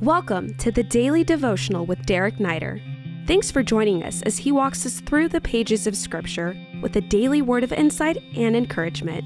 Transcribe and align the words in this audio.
Welcome 0.00 0.54
to 0.54 0.70
the 0.70 0.82
Daily 0.82 1.24
Devotional 1.24 1.84
with 1.84 2.06
Derek 2.06 2.36
Neider. 2.36 2.80
Thanks 3.26 3.50
for 3.50 3.62
joining 3.62 4.02
us 4.02 4.22
as 4.22 4.38
he 4.38 4.50
walks 4.50 4.86
us 4.86 5.00
through 5.00 5.28
the 5.28 5.42
pages 5.42 5.86
of 5.86 5.94
Scripture 5.94 6.56
with 6.80 6.96
a 6.96 7.02
daily 7.02 7.42
word 7.42 7.64
of 7.64 7.70
insight 7.70 8.16
and 8.34 8.56
encouragement. 8.56 9.22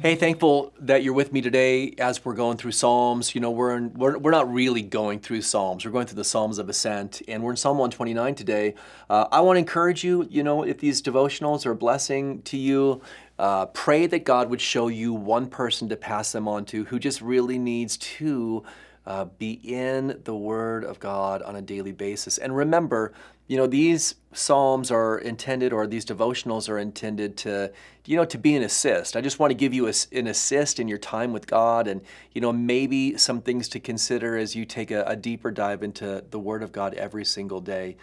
Hey, 0.00 0.14
thankful 0.14 0.72
that 0.78 1.02
you're 1.02 1.14
with 1.14 1.32
me 1.32 1.40
today 1.40 1.96
as 1.98 2.24
we're 2.24 2.34
going 2.34 2.58
through 2.58 2.70
Psalms. 2.70 3.34
You 3.34 3.40
know, 3.40 3.50
we're, 3.50 3.76
in, 3.76 3.92
we're, 3.94 4.16
we're 4.18 4.30
not 4.30 4.48
really 4.52 4.82
going 4.82 5.18
through 5.18 5.42
Psalms. 5.42 5.84
We're 5.84 5.90
going 5.90 6.06
through 6.06 6.14
the 6.14 6.22
Psalms 6.22 6.58
of 6.58 6.68
Ascent, 6.68 7.20
and 7.26 7.42
we're 7.42 7.50
in 7.50 7.56
Psalm 7.56 7.76
129 7.78 8.36
today. 8.36 8.74
Uh, 9.10 9.26
I 9.32 9.40
want 9.40 9.56
to 9.56 9.58
encourage 9.58 10.04
you, 10.04 10.28
you 10.30 10.44
know, 10.44 10.62
if 10.62 10.78
these 10.78 11.02
devotionals 11.02 11.66
are 11.66 11.72
a 11.72 11.76
blessing 11.76 12.42
to 12.42 12.56
you, 12.56 13.02
uh, 13.40 13.66
pray 13.66 14.06
that 14.06 14.24
God 14.24 14.48
would 14.48 14.60
show 14.60 14.86
you 14.86 15.12
one 15.12 15.48
person 15.48 15.88
to 15.88 15.96
pass 15.96 16.30
them 16.30 16.46
on 16.46 16.66
to 16.66 16.84
who 16.84 17.00
just 17.00 17.20
really 17.20 17.58
needs 17.58 17.96
to 17.96 18.62
uh, 19.06 19.24
be 19.24 19.52
in 19.52 20.20
the 20.24 20.34
Word 20.34 20.84
of 20.84 21.00
God 21.00 21.42
on 21.42 21.56
a 21.56 21.62
daily 21.62 21.92
basis. 21.92 22.38
And 22.38 22.56
remember, 22.56 23.12
you 23.46 23.56
know, 23.56 23.66
these 23.66 24.14
psalms 24.32 24.90
are 24.90 25.18
intended, 25.18 25.72
or 25.72 25.86
these 25.86 26.04
devotionals 26.04 26.68
are 26.68 26.78
intended 26.78 27.36
to, 27.38 27.72
you 28.04 28.16
know, 28.16 28.26
to 28.26 28.36
be 28.36 28.54
an 28.54 28.62
assist. 28.62 29.16
I 29.16 29.22
just 29.22 29.38
want 29.38 29.50
to 29.50 29.54
give 29.54 29.72
you 29.72 29.88
a, 29.88 29.92
an 30.12 30.26
assist 30.26 30.78
in 30.78 30.88
your 30.88 30.98
time 30.98 31.32
with 31.32 31.46
God, 31.46 31.88
and 31.88 32.02
you 32.32 32.40
know, 32.40 32.52
maybe 32.52 33.16
some 33.16 33.40
things 33.40 33.68
to 33.70 33.80
consider 33.80 34.36
as 34.36 34.54
you 34.54 34.66
take 34.66 34.90
a, 34.90 35.02
a 35.04 35.16
deeper 35.16 35.50
dive 35.50 35.82
into 35.82 36.22
the 36.30 36.38
Word 36.38 36.62
of 36.62 36.72
God 36.72 36.92
every 36.94 37.24
single 37.24 37.60
day. 37.60 37.96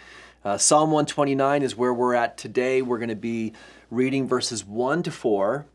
Uh, 0.43 0.57
Psalm 0.57 0.91
129 0.91 1.63
is 1.63 1.75
where 1.75 1.93
we're 1.93 2.13
at 2.13 2.37
today. 2.37 2.81
We're 2.81 2.99
going 2.99 3.09
to 3.09 3.15
be 3.15 3.53
reading 3.89 4.27
verses 4.27 4.65
1 4.65 5.03
to 5.03 5.11
4. 5.11 5.65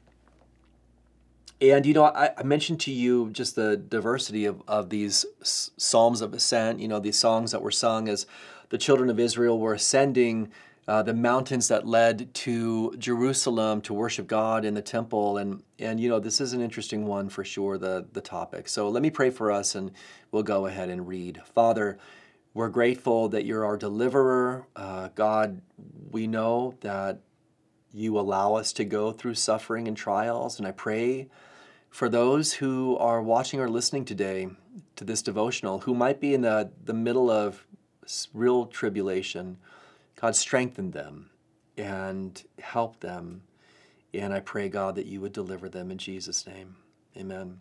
And 1.60 1.84
you 1.84 1.92
know, 1.92 2.04
I, 2.04 2.30
I, 2.38 2.42
mentioned 2.42 2.80
to 2.80 2.90
you 2.90 3.28
just 3.30 3.54
the 3.54 3.76
diversity 3.76 4.46
of, 4.46 4.62
of 4.66 4.88
these 4.88 5.26
psalms 5.42 6.22
of 6.22 6.32
ascent. 6.32 6.80
You 6.80 6.88
know, 6.88 7.00
these 7.00 7.18
songs 7.18 7.52
that 7.52 7.60
were 7.60 7.70
sung 7.70 8.08
as 8.08 8.26
the 8.70 8.78
children 8.78 9.10
of 9.10 9.20
Israel 9.20 9.58
were 9.58 9.74
ascending 9.74 10.50
uh, 10.88 11.02
the 11.02 11.12
mountains 11.12 11.68
that 11.68 11.86
led 11.86 12.32
to 12.32 12.96
Jerusalem 12.96 13.82
to 13.82 13.92
worship 13.92 14.26
God 14.26 14.64
in 14.64 14.72
the 14.72 14.80
temple. 14.80 15.36
And 15.36 15.62
and 15.78 16.00
you 16.00 16.08
know, 16.08 16.18
this 16.18 16.40
is 16.40 16.54
an 16.54 16.62
interesting 16.62 17.06
one 17.06 17.28
for 17.28 17.44
sure. 17.44 17.76
The 17.76 18.06
the 18.10 18.22
topic. 18.22 18.66
So 18.66 18.88
let 18.88 19.02
me 19.02 19.10
pray 19.10 19.28
for 19.28 19.52
us, 19.52 19.74
and 19.74 19.90
we'll 20.32 20.42
go 20.42 20.64
ahead 20.64 20.88
and 20.88 21.06
read. 21.06 21.42
Father, 21.44 21.98
we're 22.54 22.70
grateful 22.70 23.28
that 23.28 23.44
you're 23.44 23.66
our 23.66 23.76
deliverer. 23.76 24.66
Uh, 24.74 25.10
God, 25.14 25.60
we 26.10 26.26
know 26.26 26.74
that 26.80 27.20
you 27.92 28.18
allow 28.18 28.54
us 28.54 28.72
to 28.72 28.84
go 28.86 29.12
through 29.12 29.34
suffering 29.34 29.86
and 29.86 29.96
trials, 29.96 30.58
and 30.58 30.66
I 30.66 30.70
pray 30.70 31.28
for 31.90 32.08
those 32.08 32.54
who 32.54 32.96
are 32.96 33.20
watching 33.20 33.60
or 33.60 33.68
listening 33.68 34.04
today 34.04 34.48
to 34.96 35.04
this 35.04 35.22
devotional 35.22 35.80
who 35.80 35.94
might 35.94 36.20
be 36.20 36.32
in 36.32 36.42
the, 36.42 36.70
the 36.84 36.94
middle 36.94 37.30
of 37.30 37.66
real 38.32 38.66
tribulation, 38.66 39.58
God, 40.20 40.36
strengthen 40.36 40.92
them 40.92 41.30
and 41.76 42.42
help 42.60 43.00
them. 43.00 43.42
And 44.14 44.32
I 44.32 44.40
pray, 44.40 44.68
God, 44.68 44.94
that 44.94 45.06
you 45.06 45.20
would 45.20 45.32
deliver 45.32 45.68
them 45.68 45.90
in 45.90 45.98
Jesus' 45.98 46.46
name. 46.46 46.76
Amen. 47.16 47.60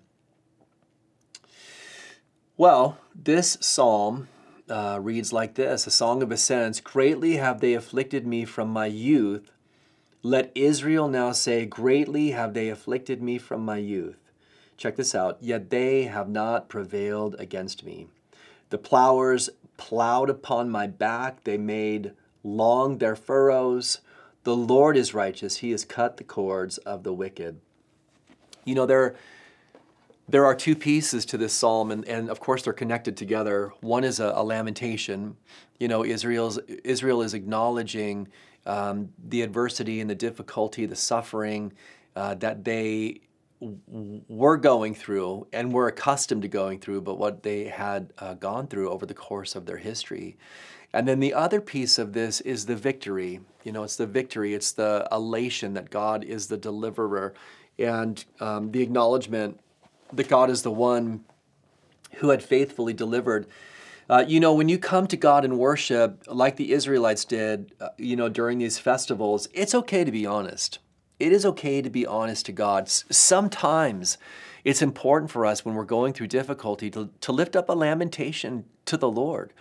Well, 2.57 2.97
this 3.15 3.57
psalm 3.61 4.27
uh, 4.69 4.99
reads 5.01 5.31
like 5.33 5.55
this 5.55 5.87
A 5.87 5.91
song 5.91 6.21
of 6.21 6.31
ascents 6.31 6.79
Greatly 6.79 7.37
have 7.37 7.61
they 7.61 7.73
afflicted 7.73 8.27
me 8.27 8.45
from 8.45 8.69
my 8.69 8.85
youth. 8.85 9.51
Let 10.21 10.51
Israel 10.53 11.07
now 11.07 11.31
say, 11.31 11.65
Greatly 11.65 12.31
have 12.31 12.53
they 12.53 12.69
afflicted 12.69 13.21
me 13.21 13.37
from 13.37 13.63
my 13.63 13.77
youth. 13.77 14.19
Check 14.75 14.97
this 14.97 15.15
out. 15.15 15.37
Yet 15.39 15.69
they 15.69 16.03
have 16.03 16.27
not 16.27 16.67
prevailed 16.67 17.35
against 17.39 17.85
me. 17.85 18.07
The 18.69 18.77
plowers 18.77 19.49
plowed 19.77 20.29
upon 20.29 20.69
my 20.69 20.87
back, 20.87 21.43
they 21.45 21.57
made 21.57 22.11
long 22.43 22.97
their 22.97 23.15
furrows. 23.15 24.01
The 24.43 24.55
Lord 24.55 24.97
is 24.97 25.13
righteous, 25.13 25.57
he 25.57 25.71
has 25.71 25.85
cut 25.85 26.17
the 26.17 26.23
cords 26.23 26.77
of 26.79 27.03
the 27.03 27.13
wicked. 27.13 27.59
You 28.65 28.75
know, 28.75 28.85
there, 28.85 29.15
there 30.29 30.45
are 30.45 30.53
two 30.53 30.75
pieces 30.75 31.25
to 31.25 31.37
this 31.37 31.53
psalm, 31.53 31.89
and, 31.91 32.07
and 32.07 32.29
of 32.29 32.39
course 32.39 32.63
they're 32.63 32.73
connected 32.73 33.17
together. 33.17 33.73
One 33.81 34.03
is 34.03 34.19
a, 34.19 34.31
a 34.35 34.43
lamentation. 34.43 35.35
You 35.79 35.87
know, 35.87 36.05
Israel's, 36.05 36.59
Israel 36.83 37.21
is 37.23 37.33
acknowledging 37.33 38.27
um, 38.65 39.09
the 39.27 39.41
adversity 39.41 39.99
and 40.01 40.09
the 40.09 40.15
difficulty, 40.15 40.85
the 40.85 40.95
suffering 40.95 41.73
uh, 42.15 42.35
that 42.35 42.63
they 42.63 43.21
were 43.59 44.57
going 44.57 44.93
through 44.95 45.47
and 45.51 45.73
were 45.73 45.87
accustomed 45.87 46.43
to 46.43 46.47
going 46.47 46.79
through, 46.79 47.01
but 47.01 47.17
what 47.17 47.43
they 47.43 47.65
had 47.65 48.13
uh, 48.19 48.35
gone 48.35 48.67
through 48.67 48.89
over 48.89 49.05
the 49.05 49.13
course 49.13 49.55
of 49.55 49.65
their 49.65 49.77
history. 49.77 50.37
And 50.93 51.07
then 51.07 51.19
the 51.19 51.33
other 51.33 51.59
piece 51.59 51.97
of 51.97 52.13
this 52.13 52.41
is 52.41 52.65
the 52.65 52.75
victory. 52.75 53.41
You 53.63 53.71
know, 53.71 53.83
it's 53.83 53.97
the 53.97 54.07
victory, 54.07 54.53
it's 54.53 54.71
the 54.71 55.07
elation 55.11 55.73
that 55.73 55.89
God 55.89 56.23
is 56.23 56.47
the 56.47 56.57
deliverer, 56.57 57.33
and 57.77 58.23
um, 58.39 58.71
the 58.71 58.81
acknowledgement 58.81 59.59
that 60.13 60.27
God 60.27 60.49
is 60.49 60.63
the 60.63 60.71
one 60.71 61.23
who 62.15 62.29
had 62.29 62.43
faithfully 62.43 62.93
delivered 62.93 63.47
uh, 64.09 64.25
you 64.27 64.39
know, 64.39 64.53
when 64.53 64.67
you 64.67 64.79
come 64.79 65.05
to 65.05 65.15
God 65.15 65.45
in 65.45 65.57
worship, 65.57 66.23
like 66.27 66.55
the 66.55 66.71
Israelites 66.71 67.25
did, 67.25 67.73
uh, 67.79 67.89
you 67.97 68.15
know, 68.15 68.27
during 68.27 68.57
these 68.57 68.79
festivals, 68.79 69.47
it's 69.53 69.75
okay 69.75 70.03
to 70.03 70.11
be 70.11 70.25
honest. 70.25 70.79
It 71.19 71.31
is 71.31 71.45
okay 71.45 71.81
to 71.83 71.89
be 71.91 72.07
honest 72.07 72.47
to 72.47 72.51
God. 72.51 72.85
S- 72.85 73.05
sometimes 73.11 74.17
it's 74.63 74.81
important 74.81 75.29
for 75.29 75.45
us 75.45 75.63
when 75.63 75.75
we're 75.75 75.83
going 75.83 76.13
through 76.13 76.27
difficulty 76.27 76.89
to, 76.89 77.11
to 77.21 77.31
lift 77.31 77.55
up 77.55 77.69
a 77.69 77.73
lamentation 77.73 78.65
to 78.85 78.97
the 78.97 79.09
Lord. 79.09 79.53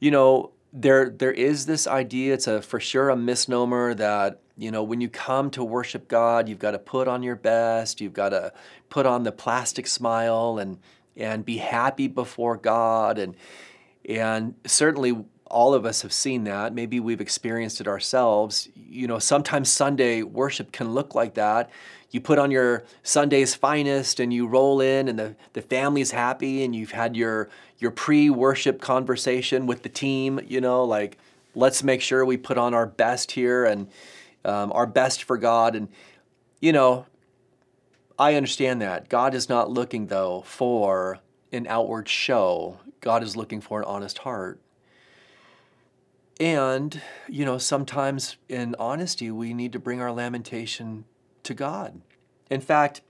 You 0.00 0.10
know, 0.10 0.50
there 0.72 1.10
there 1.10 1.32
is 1.32 1.66
this 1.66 1.86
idea, 1.86 2.34
it's 2.34 2.46
a 2.46 2.60
for 2.62 2.80
sure 2.80 3.10
a 3.10 3.16
misnomer 3.16 3.94
that, 3.94 4.40
you 4.56 4.70
know, 4.70 4.82
when 4.82 5.00
you 5.00 5.08
come 5.08 5.50
to 5.52 5.64
worship 5.64 6.08
God, 6.08 6.48
you've 6.48 6.58
got 6.58 6.72
to 6.72 6.78
put 6.78 7.08
on 7.08 7.22
your 7.22 7.36
best, 7.36 8.00
you've 8.00 8.12
got 8.12 8.30
to 8.30 8.52
put 8.88 9.06
on 9.06 9.22
the 9.22 9.32
plastic 9.32 9.86
smile 9.86 10.58
and 10.58 10.78
and 11.16 11.44
be 11.44 11.56
happy 11.58 12.06
before 12.06 12.56
God 12.56 13.18
and 13.18 13.34
and 14.08 14.54
certainly 14.66 15.24
all 15.50 15.74
of 15.74 15.84
us 15.84 16.02
have 16.02 16.12
seen 16.12 16.44
that. 16.44 16.74
Maybe 16.74 17.00
we've 17.00 17.20
experienced 17.20 17.80
it 17.80 17.88
ourselves. 17.88 18.68
You 18.74 19.06
know, 19.06 19.18
sometimes 19.18 19.70
Sunday 19.70 20.22
worship 20.22 20.72
can 20.72 20.94
look 20.94 21.14
like 21.14 21.34
that. 21.34 21.70
You 22.10 22.20
put 22.20 22.38
on 22.38 22.50
your 22.50 22.84
Sunday's 23.02 23.54
finest 23.54 24.18
and 24.20 24.32
you 24.32 24.46
roll 24.46 24.80
in 24.80 25.08
and 25.08 25.18
the, 25.18 25.36
the 25.52 25.62
family's 25.62 26.10
happy 26.10 26.64
and 26.64 26.74
you've 26.74 26.92
had 26.92 27.16
your 27.16 27.50
your 27.78 27.90
pre-worship 27.90 28.80
conversation 28.80 29.66
with 29.66 29.82
the 29.82 29.88
team, 29.88 30.40
you 30.48 30.60
know, 30.60 30.84
like 30.84 31.16
let's 31.54 31.82
make 31.82 32.00
sure 32.00 32.24
we 32.24 32.36
put 32.36 32.58
on 32.58 32.74
our 32.74 32.86
best 32.86 33.32
here 33.32 33.64
and 33.64 33.88
um, 34.44 34.72
our 34.72 34.86
best 34.86 35.22
for 35.22 35.36
God. 35.36 35.76
And, 35.76 35.88
you 36.60 36.72
know, 36.72 37.06
I 38.18 38.34
understand 38.34 38.82
that. 38.82 39.08
God 39.08 39.34
is 39.34 39.48
not 39.48 39.70
looking, 39.70 40.06
though, 40.06 40.42
for 40.44 41.20
an 41.52 41.66
outward 41.68 42.08
show. 42.08 42.78
God 43.00 43.22
is 43.22 43.36
looking 43.36 43.60
for 43.60 43.80
an 43.80 43.84
honest 43.84 44.18
heart. 44.18 44.60
And, 46.40 47.00
you 47.28 47.44
know, 47.44 47.58
sometimes 47.58 48.36
in 48.48 48.76
honesty, 48.78 49.30
we 49.30 49.54
need 49.54 49.72
to 49.72 49.78
bring 49.78 50.00
our 50.00 50.12
lamentation 50.12 51.04
to 51.42 51.54
God. 51.54 52.00
In 52.50 52.60
fact, 52.60 53.00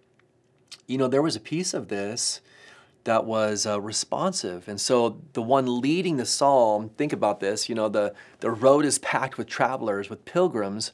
you 0.87 0.97
know, 0.97 1.09
there 1.09 1.23
was 1.23 1.37
a 1.37 1.41
piece 1.41 1.75
of 1.75 1.89
this 1.89 2.41
that 3.05 3.25
was 3.25 3.67
uh, 3.67 3.81
responsive. 3.81 4.69
And 4.69 4.81
so 4.81 5.21
the 5.33 5.43
one 5.43 5.81
leading 5.81 6.17
the 6.17 6.27
psalm, 6.27 6.91
think 6.97 7.13
about 7.13 7.41
this, 7.41 7.69
you 7.69 7.75
know, 7.75 7.89
the, 7.89 8.15
the 8.41 8.51
road 8.51 8.85
is 8.85 8.99
packed 8.99 9.39
with 9.39 9.47
travelers, 9.47 10.11
with 10.11 10.25
pilgrims, 10.25 10.93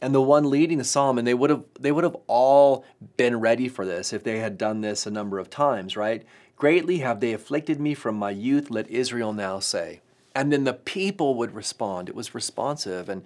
and 0.00 0.14
the 0.14 0.20
one 0.20 0.50
leading 0.50 0.78
the 0.78 0.84
psalm, 0.84 1.18
and 1.18 1.26
they 1.26 1.34
would 1.34 1.50
have 1.50 1.64
they 1.80 1.90
would 1.90 2.04
have 2.04 2.16
all 2.26 2.84
been 3.16 3.40
ready 3.40 3.68
for 3.68 3.86
this 3.86 4.12
if 4.12 4.22
they 4.22 4.38
had 4.38 4.58
done 4.58 4.82
this 4.82 5.06
a 5.06 5.10
number 5.10 5.38
of 5.38 5.48
times, 5.48 5.96
right? 5.96 6.22
Greatly 6.56 6.98
have 6.98 7.20
they 7.20 7.32
afflicted 7.32 7.80
me 7.80 7.94
from 7.94 8.14
my 8.14 8.30
youth, 8.30 8.70
let 8.70 8.88
Israel 8.90 9.32
now 9.32 9.58
say. 9.58 10.00
And 10.36 10.52
then 10.52 10.64
the 10.64 10.74
people 10.74 11.34
would 11.36 11.54
respond. 11.54 12.08
It 12.08 12.14
was 12.14 12.34
responsive. 12.34 13.08
And 13.08 13.22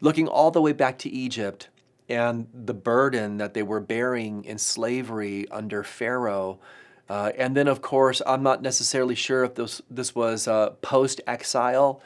looking 0.00 0.28
all 0.28 0.50
the 0.50 0.62
way 0.62 0.72
back 0.72 0.98
to 0.98 1.10
Egypt 1.10 1.68
and 2.08 2.46
the 2.54 2.74
burden 2.74 3.38
that 3.38 3.54
they 3.54 3.62
were 3.62 3.80
bearing 3.80 4.44
in 4.44 4.58
slavery 4.58 5.48
under 5.50 5.82
Pharaoh. 5.82 6.60
Uh, 7.08 7.32
and 7.36 7.56
then, 7.56 7.66
of 7.66 7.82
course, 7.82 8.22
I'm 8.26 8.42
not 8.42 8.62
necessarily 8.62 9.14
sure 9.14 9.44
if 9.44 9.56
this, 9.56 9.82
this 9.90 10.14
was 10.14 10.46
a 10.46 10.76
post 10.80 11.20
exile 11.26 12.00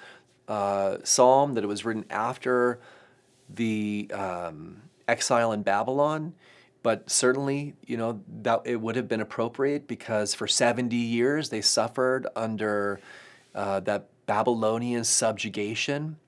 uh, 0.49 0.97
psalm, 1.05 1.55
that 1.55 1.63
it 1.63 1.67
was 1.67 1.85
written 1.85 2.07
after 2.09 2.81
the 3.55 4.11
um, 4.15 4.83
exile 5.07 5.53
in 5.53 5.63
Babylon 5.63 6.33
but 6.83 7.11
certainly, 7.11 7.75
you 7.85 7.97
know, 7.97 8.23
that 8.43 8.63
it 8.65 8.81
would 8.81 8.97
have 8.97 9.09
been 9.09 9.21
appropriate 9.21 9.87
because 9.89 10.33
for 10.33 10.47
70 10.47 10.97
years 10.97 11.51
they 11.51 11.61
suffered 11.61 12.27
under 12.37 13.01
uh, 13.55 13.81
that 13.81 14.09
Babylonian 14.29 15.05
subjugation. 15.05 16.19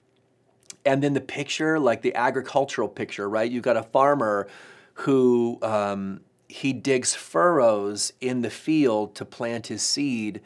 And 0.86 1.02
then 1.02 1.12
the 1.12 1.20
picture, 1.20 1.78
like 1.78 2.00
the 2.00 2.14
agricultural 2.14 2.88
picture, 2.88 3.28
right? 3.28 3.48
You've 3.48 3.62
got 3.62 3.76
a 3.76 3.82
farmer 3.82 4.48
who 4.94 5.58
um, 5.60 6.22
he 6.48 6.72
digs 6.72 7.14
furrows 7.14 8.14
in 8.20 8.40
the 8.40 8.50
field 8.50 9.14
to 9.16 9.26
plant 9.26 9.66
his 9.66 9.82
seed. 9.82 10.40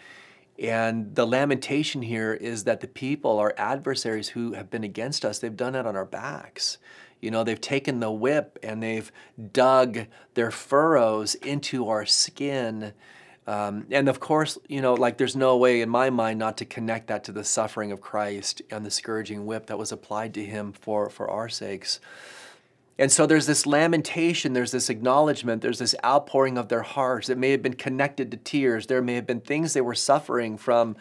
And 0.59 1.15
the 1.15 1.25
lamentation 1.25 2.03
here 2.03 2.35
is 2.35 2.65
that 2.65 2.81
the 2.81 2.89
people, 2.89 3.39
our 3.39 3.55
adversaries 3.57 4.31
who 4.31 4.55
have 4.55 4.69
been 4.69 4.85
against 4.85 5.25
us, 5.25 5.39
they've 5.39 5.57
done 5.57 5.77
it 5.77 5.87
on 5.87 5.95
our 5.95 6.05
backs. 6.05 6.79
You 7.21 7.31
know, 7.31 7.45
they've 7.45 7.61
taken 7.61 8.01
the 8.01 8.11
whip 8.11 8.59
and 8.65 8.83
they've 8.83 9.11
dug 9.53 10.07
their 10.35 10.51
furrows 10.51 11.37
into 11.37 11.89
our 11.89 12.05
skin. 12.05 12.95
Um, 13.47 13.87
and 13.91 14.09
of 14.09 14.21
course, 14.21 14.57
you 14.69 14.81
know, 14.81 14.95
like 14.95 15.19
there's 15.19 15.37
no 15.37 15.57
way 15.57 15.83
in 15.83 15.89
my 15.91 16.09
mind 16.11 16.39
not 16.39 16.57
to 16.59 16.65
connect 16.65 17.09
that 17.09 17.25
to 17.25 17.33
the 17.33 17.45
suffering 17.45 17.93
of 17.93 18.01
Christ 18.01 18.63
and 18.71 18.87
the 18.87 18.91
scourging 18.91 19.45
whip 19.45 19.67
that 19.67 19.79
was 19.79 19.93
applied 19.93 20.33
to 20.35 20.45
him 20.45 20.73
for, 20.73 21.11
for 21.11 21.31
our 21.31 21.49
sakes. 21.49 22.01
And 22.99 23.11
so 23.11 23.27
there's 23.27 23.47
this 23.47 23.67
lamentation, 23.67 24.53
there's 24.53 24.71
this 24.71 24.89
acknowledgement, 24.89 25.63
there's 25.63 25.81
this 25.81 25.97
outpouring 26.05 26.57
of 26.57 26.69
their 26.69 26.83
hearts. 26.83 27.29
It 27.29 27.39
may 27.39 27.51
have 27.51 27.61
been 27.61 27.75
connected 27.75 28.31
to 28.31 28.37
tears. 28.37 28.87
There 28.87 29.03
may 29.03 29.17
have 29.17 29.27
been 29.27 29.41
things 29.41 29.73
they 29.73 29.81
were 29.81 29.97
suffering 29.97 30.57
from, 30.57 30.97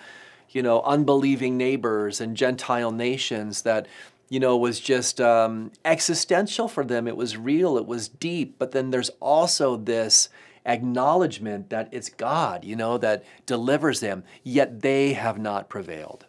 you 0.50 0.64
know, 0.64 0.82
unbelieving 0.82 1.56
neighbors 1.56 2.20
and 2.20 2.36
Gentile 2.36 2.92
nations 2.92 3.62
that, 3.62 3.88
you 4.28 4.40
know, 4.40 4.58
was 4.58 4.80
just 4.80 5.22
um, 5.22 5.72
existential 5.86 6.68
for 6.68 6.84
them. 6.84 7.08
It 7.08 7.16
was 7.16 7.38
real, 7.38 7.78
it 7.78 7.86
was 7.86 8.08
deep. 8.08 8.56
But 8.58 8.72
then 8.72 8.90
there's 8.90 9.12
also 9.20 9.78
this 9.78 10.30
acknowledgement 10.66 11.70
that 11.70 11.90
it's 11.92 12.10
God, 12.10 12.64
you 12.64 12.76
know, 12.76 12.98
that 12.98 13.24
delivers 13.46 14.00
them, 14.00 14.24
yet 14.44 14.82
they 14.82 15.14
have 15.14 15.38
not 15.38 15.70
prevailed. 15.70 16.26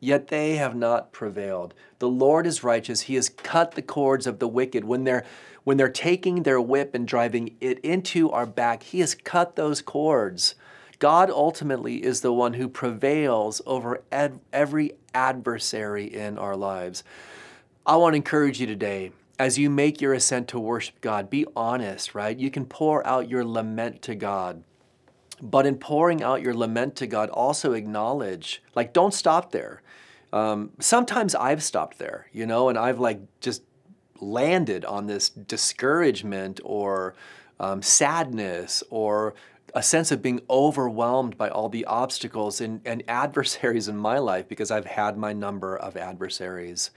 Yet 0.00 0.28
they 0.28 0.56
have 0.56 0.76
not 0.76 1.12
prevailed. 1.12 1.74
The 1.98 2.08
Lord 2.08 2.46
is 2.46 2.62
righteous. 2.62 3.02
He 3.02 3.16
has 3.16 3.28
cut 3.28 3.72
the 3.72 3.82
cords 3.82 4.26
of 4.26 4.38
the 4.38 4.46
wicked. 4.46 4.84
When 4.84 5.04
they're, 5.04 5.24
when 5.64 5.76
they're 5.76 5.88
taking 5.88 6.42
their 6.42 6.60
whip 6.60 6.94
and 6.94 7.06
driving 7.06 7.56
it 7.60 7.80
into 7.80 8.30
our 8.30 8.46
back, 8.46 8.84
He 8.84 9.00
has 9.00 9.14
cut 9.14 9.56
those 9.56 9.82
cords. 9.82 10.54
God 10.98 11.30
ultimately 11.30 12.04
is 12.04 12.20
the 12.20 12.32
one 12.32 12.54
who 12.54 12.68
prevails 12.68 13.60
over 13.66 14.02
ed- 14.10 14.40
every 14.52 14.92
adversary 15.14 16.04
in 16.04 16.38
our 16.38 16.56
lives. 16.56 17.02
I 17.86 17.96
want 17.96 18.12
to 18.12 18.16
encourage 18.16 18.60
you 18.60 18.66
today 18.66 19.12
as 19.38 19.58
you 19.58 19.70
make 19.70 20.00
your 20.00 20.14
ascent 20.14 20.48
to 20.48 20.58
worship 20.58 21.00
God, 21.00 21.30
be 21.30 21.46
honest, 21.54 22.14
right? 22.14 22.36
You 22.36 22.50
can 22.50 22.66
pour 22.66 23.06
out 23.06 23.28
your 23.28 23.44
lament 23.44 24.02
to 24.02 24.14
God. 24.14 24.64
But 25.40 25.66
in 25.66 25.76
pouring 25.76 26.22
out 26.22 26.42
your 26.42 26.54
lament 26.54 26.96
to 26.96 27.06
God, 27.06 27.30
also 27.30 27.72
acknowledge, 27.72 28.62
like, 28.74 28.92
don't 28.92 29.14
stop 29.14 29.52
there. 29.52 29.82
Um, 30.32 30.70
sometimes 30.80 31.34
I've 31.34 31.62
stopped 31.62 31.98
there, 31.98 32.26
you 32.32 32.44
know, 32.44 32.68
and 32.68 32.76
I've 32.76 32.98
like 32.98 33.20
just 33.40 33.62
landed 34.20 34.84
on 34.84 35.06
this 35.06 35.30
discouragement 35.30 36.60
or 36.64 37.14
um, 37.60 37.80
sadness 37.82 38.82
or 38.90 39.34
a 39.74 39.82
sense 39.82 40.10
of 40.10 40.22
being 40.22 40.40
overwhelmed 40.50 41.36
by 41.36 41.48
all 41.48 41.68
the 41.68 41.84
obstacles 41.84 42.60
and, 42.60 42.80
and 42.84 43.02
adversaries 43.08 43.88
in 43.88 43.96
my 43.96 44.18
life 44.18 44.48
because 44.48 44.70
I've 44.70 44.86
had 44.86 45.16
my 45.16 45.32
number 45.32 45.76
of 45.76 45.96
adversaries. 45.96 46.90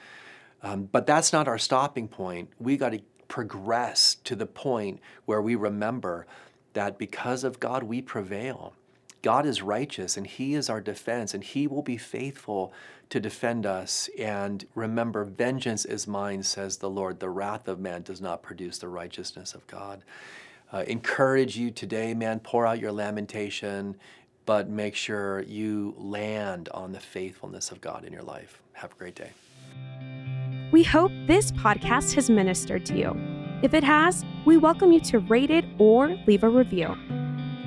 Um, 0.64 0.90
but 0.92 1.08
that's 1.08 1.34
not 1.34 1.48
our 1.48 1.58
stopping 1.58 2.08
point. 2.08 2.50
We 2.60 2.78
got 2.78 2.92
to 2.92 3.02
progress 3.28 4.18
to 4.26 4.36
the 4.36 4.46
point 4.46 5.00
where 5.26 5.42
we 5.42 5.56
remember 5.56 6.28
that 6.74 6.98
because 6.98 7.44
of 7.44 7.60
God, 7.60 7.84
we 7.84 8.02
prevail. 8.02 8.74
God 9.22 9.46
is 9.46 9.62
righteous 9.62 10.18
and 10.18 10.26
He 10.26 10.56
is 10.56 10.70
our 10.70 10.82
defense, 10.82 11.34
and 11.34 11.44
He 11.44 11.68
will 11.68 11.82
be 11.82 11.98
faithful 11.98 12.74
to 13.10 13.20
defend 13.20 13.66
us. 13.66 14.10
And 14.18 14.66
remember, 14.74 15.24
vengeance 15.24 15.86
is 15.86 16.08
mine, 16.08 16.44
says 16.44 16.78
the 16.78 16.90
Lord. 16.90 17.20
The 17.20 17.30
wrath 17.30 17.68
of 17.68 17.80
man 17.80 18.04
does 18.04 18.22
not 18.22 18.42
produce 18.42 18.78
the 18.78 18.88
righteousness 18.88 19.54
of 19.54 19.66
God. 19.68 20.04
Uh, 20.74 20.84
encourage 20.88 21.58
you 21.58 21.70
today, 21.70 22.14
man, 22.14 22.40
pour 22.40 22.66
out 22.66 22.80
your 22.80 22.94
lamentation, 22.94 23.96
but 24.46 24.70
make 24.70 24.96
sure 24.96 25.42
you 25.44 25.94
land 25.98 26.70
on 26.74 26.94
the 26.94 27.00
faithfulness 27.00 27.72
of 27.72 27.82
God 27.82 28.06
in 28.06 28.14
your 28.14 28.24
life. 28.24 28.62
Have 28.74 28.94
a 28.94 28.96
great 28.96 29.16
day. 29.16 29.32
We 30.72 30.84
hope 30.84 31.12
this 31.28 31.52
podcast 31.52 32.16
has 32.16 32.30
ministered 32.30 32.86
to 32.86 32.98
you. 32.98 33.14
If 33.62 33.74
it 33.74 33.84
has, 33.84 34.24
we 34.46 34.56
welcome 34.56 34.94
you 34.94 35.02
to 35.02 35.20
rate 35.20 35.52
it 35.52 35.66
or 35.78 36.18
leave 36.28 36.44
a 36.44 36.50
review. 36.50 36.96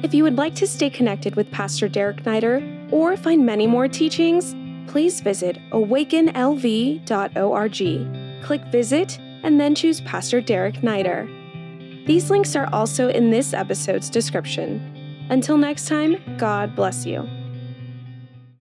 If 0.02 0.14
you 0.14 0.22
would 0.22 0.36
like 0.36 0.54
to 0.56 0.66
stay 0.66 0.88
connected 0.88 1.36
with 1.36 1.50
Pastor 1.50 1.86
Derek 1.86 2.24
Neider 2.24 2.90
or 2.90 3.18
find 3.18 3.44
many 3.44 3.66
more 3.66 3.88
teachings, 3.88 4.56
please 4.90 5.20
visit 5.20 5.58
awakenlv.org. 5.70 8.42
Click 8.42 8.62
Visit 8.72 9.18
and 9.42 9.60
then 9.60 9.74
choose 9.74 10.00
Pastor 10.00 10.40
Derek 10.40 10.76
Neider. 10.76 12.06
These 12.06 12.30
links 12.30 12.56
are 12.56 12.70
also 12.72 13.08
in 13.08 13.28
this 13.30 13.52
episode's 13.52 14.08
description. 14.08 15.26
Until 15.28 15.58
next 15.58 15.88
time, 15.88 16.16
God 16.38 16.74
bless 16.74 17.04
you. 17.04 17.28